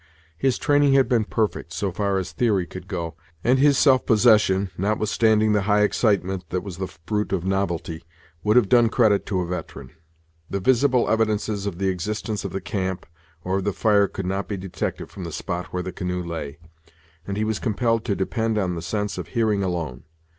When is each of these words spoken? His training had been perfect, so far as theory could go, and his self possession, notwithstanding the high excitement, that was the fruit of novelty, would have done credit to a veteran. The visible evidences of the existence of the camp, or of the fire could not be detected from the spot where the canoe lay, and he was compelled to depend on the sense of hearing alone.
His 0.35 0.57
training 0.57 0.93
had 0.93 1.07
been 1.07 1.25
perfect, 1.25 1.71
so 1.73 1.91
far 1.91 2.17
as 2.17 2.31
theory 2.31 2.65
could 2.65 2.87
go, 2.87 3.13
and 3.43 3.59
his 3.59 3.77
self 3.77 4.03
possession, 4.03 4.71
notwithstanding 4.75 5.53
the 5.53 5.61
high 5.69 5.81
excitement, 5.81 6.45
that 6.49 6.61
was 6.63 6.77
the 6.77 6.87
fruit 6.87 7.31
of 7.31 7.45
novelty, 7.45 8.03
would 8.43 8.55
have 8.55 8.67
done 8.67 8.89
credit 8.89 9.27
to 9.27 9.41
a 9.41 9.45
veteran. 9.45 9.91
The 10.49 10.59
visible 10.59 11.07
evidences 11.07 11.67
of 11.67 11.77
the 11.77 11.89
existence 11.89 12.43
of 12.43 12.51
the 12.51 12.61
camp, 12.61 13.05
or 13.43 13.59
of 13.59 13.63
the 13.63 13.73
fire 13.73 14.07
could 14.07 14.25
not 14.25 14.47
be 14.47 14.57
detected 14.57 15.11
from 15.11 15.23
the 15.23 15.31
spot 15.31 15.67
where 15.67 15.83
the 15.83 15.91
canoe 15.91 16.23
lay, 16.23 16.57
and 17.27 17.37
he 17.37 17.43
was 17.43 17.59
compelled 17.59 18.03
to 18.05 18.15
depend 18.15 18.57
on 18.57 18.73
the 18.73 18.81
sense 18.81 19.19
of 19.19 19.27
hearing 19.27 19.61
alone. 19.61 20.05